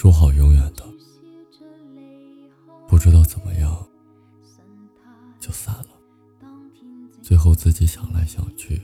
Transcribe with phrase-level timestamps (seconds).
[0.00, 0.82] 说好永远的，
[2.88, 3.86] 不知道怎么样
[5.38, 5.88] 就散了。
[7.20, 8.80] 最后自己想来想去，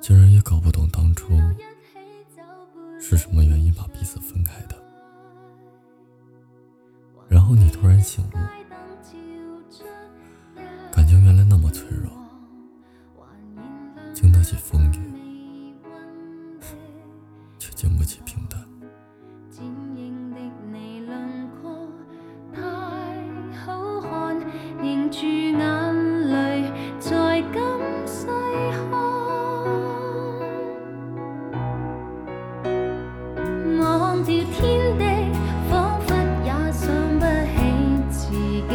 [0.00, 1.38] 竟然也搞不懂当初
[2.98, 4.82] 是什么原因把彼此分开的。
[7.28, 8.38] 然后你突然醒悟，
[10.90, 12.10] 感情原来那么脆弱，
[14.14, 14.98] 经得起风雨，
[17.58, 18.42] 却经不起平
[25.20, 25.58] 住眼
[26.30, 26.64] 泪，
[26.98, 27.60] 在今
[28.06, 28.24] 世
[28.72, 28.88] 看，
[33.78, 35.04] 望著天地，
[35.68, 36.08] 仿佛
[36.42, 36.88] 也想
[37.18, 37.54] 不起
[38.08, 38.72] 自己，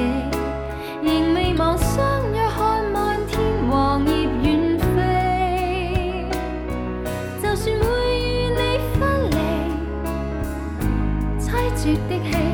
[1.02, 1.98] 仍未忘相
[2.32, 3.34] 约看漫天
[3.68, 4.12] 黄叶
[4.44, 6.30] 远飞。
[7.42, 7.86] 就算会
[8.20, 8.60] 与你
[9.00, 9.36] 分离，
[11.40, 12.45] 凄绝的戏。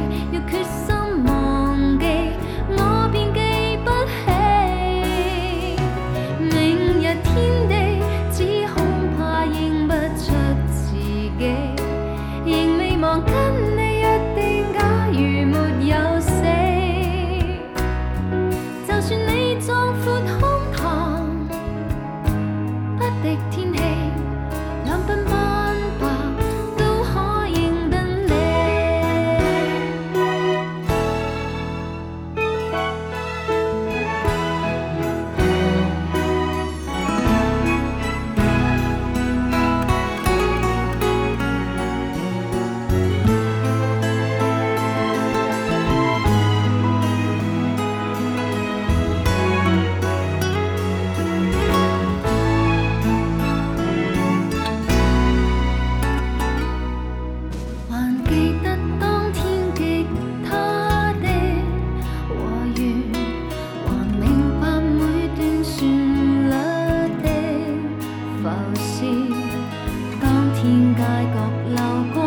[70.21, 70.23] 当
[70.53, 70.61] 天
[70.95, 71.01] 街
[71.33, 71.37] 角
[71.69, 71.77] 流
[72.13, 72.17] 过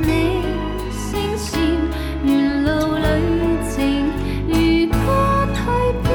[0.00, 0.08] 你
[0.92, 1.08] 声
[1.38, 1.48] 线
[2.24, 2.28] 沿
[2.64, 3.06] 路旅
[3.70, 3.74] 程
[4.46, 4.52] 如
[4.92, 4.96] 歌
[5.54, 5.58] 蜕
[6.02, 6.06] 变。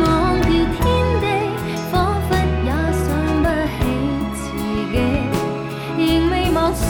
[0.00, 0.02] 忘
[0.40, 0.80] 掉天
[1.20, 1.24] 地
[1.90, 1.92] 仿
[2.28, 2.30] 佛
[2.64, 3.04] 也想
[3.42, 3.78] 不起
[4.34, 4.38] 自
[4.92, 4.96] 己
[5.98, 6.88] 仍未忘相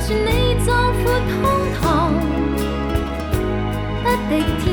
[0.00, 1.42] 就算你壮阔胸
[1.76, 1.84] 膛，
[4.02, 4.32] 不敌
[4.64, 4.69] 天。